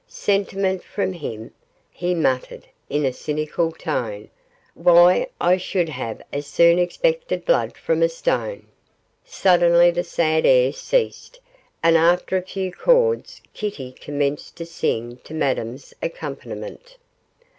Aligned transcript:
'Sentiment 0.07 0.83
from 0.83 1.13
him?' 1.13 1.51
he 1.91 2.15
muttered, 2.15 2.63
in 2.89 3.05
a 3.05 3.13
cynical 3.13 3.71
tone; 3.71 4.31
'why, 4.73 5.27
I 5.39 5.57
should 5.57 5.89
have 5.89 6.23
as 6.33 6.47
soon 6.47 6.79
expected 6.79 7.45
blood 7.45 7.77
from 7.77 8.01
a 8.01 8.09
stone.' 8.09 8.65
Suddenly 9.23 9.91
the 9.91 10.03
sad 10.03 10.43
air 10.43 10.73
ceased, 10.73 11.39
and 11.83 11.95
after 11.97 12.35
a 12.35 12.41
few 12.41 12.71
chords, 12.71 13.41
Kitty 13.53 13.91
commenced 13.91 14.55
to 14.55 14.65
sing 14.65 15.17
to 15.23 15.35
Madame's 15.35 15.93
accompaniment. 16.01 16.97